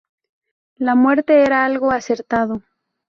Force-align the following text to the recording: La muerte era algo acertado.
La 0.77 0.95
muerte 0.95 1.43
era 1.43 1.63
algo 1.63 1.91
acertado. 1.91 2.63